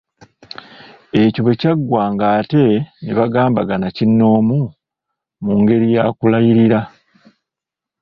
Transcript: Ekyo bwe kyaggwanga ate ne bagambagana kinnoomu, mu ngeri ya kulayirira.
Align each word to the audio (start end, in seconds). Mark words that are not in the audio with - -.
Ekyo 1.21 1.39
bwe 1.43 1.59
kyaggwanga 1.61 2.25
ate 2.39 2.63
ne 3.03 3.11
bagambagana 3.17 3.87
kinnoomu, 3.95 4.59
mu 5.43 5.53
ngeri 5.61 5.87
ya 5.95 6.03
kulayirira. 6.17 6.79